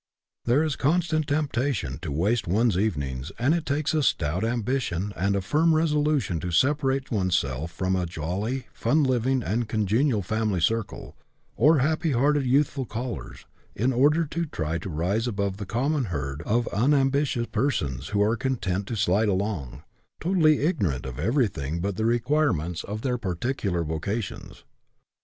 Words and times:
There 0.45 0.63
is 0.63 0.75
constant 0.75 1.27
temptation 1.27 1.99
to 2.01 2.11
waste 2.11 2.47
one's 2.47 2.75
evenings 2.75 3.31
and 3.37 3.53
it 3.53 3.67
takes 3.67 3.93
a 3.93 4.01
stout 4.01 4.43
ambition 4.43 5.13
and 5.15 5.35
a 5.35 5.41
firm 5.41 5.75
resolution 5.75 6.39
to 6.39 6.49
separate 6.49 7.11
oneself 7.11 7.69
from 7.71 7.95
a 7.95 8.07
jolly, 8.07 8.65
fun 8.73 9.03
loving, 9.03 9.43
and 9.43 9.69
congenial 9.69 10.23
family 10.23 10.59
circle, 10.59 11.15
or 11.55 11.77
happy 11.77 12.13
hearted 12.13 12.47
youthful 12.47 12.87
callers, 12.87 13.45
in 13.75 13.93
order 13.93 14.25
to 14.25 14.47
try 14.47 14.79
to 14.79 14.89
rise 14.89 15.27
above 15.27 15.57
the 15.57 15.67
common 15.67 16.05
herd 16.05 16.41
of 16.47 16.67
unam 16.73 17.11
bitious 17.11 17.51
persons 17.51 18.07
who 18.07 18.23
are 18.23 18.35
content 18.35 18.87
to 18.87 18.95
slide 18.95 19.29
along, 19.29 19.83
totally 20.19 20.61
ignorant 20.61 21.05
of 21.05 21.19
everything 21.19 21.79
but 21.79 21.95
the 21.95 22.05
require 22.05 22.53
ments 22.53 22.83
of 22.83 23.03
their 23.03 23.19
particular 23.19 23.83
vocations. 23.83 24.63